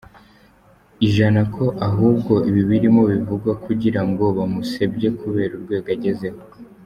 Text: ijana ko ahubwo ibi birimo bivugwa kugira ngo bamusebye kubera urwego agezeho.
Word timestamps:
ijana 1.07 1.41
ko 1.55 1.65
ahubwo 1.87 2.33
ibi 2.49 2.61
birimo 2.69 3.01
bivugwa 3.11 3.51
kugira 3.65 4.01
ngo 4.07 4.25
bamusebye 4.37 5.07
kubera 5.19 5.51
urwego 5.57 5.89
agezeho. 5.97 6.41